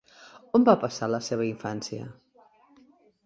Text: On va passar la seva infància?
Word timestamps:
On 0.59 0.63
va 0.69 0.73
passar 0.83 1.09
la 1.11 1.19
seva 1.27 1.45
infància? 1.49 2.07